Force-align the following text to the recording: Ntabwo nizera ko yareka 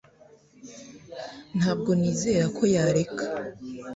Ntabwo 1.57 1.89
nizera 1.99 2.45
ko 2.57 2.63
yareka 2.75 3.25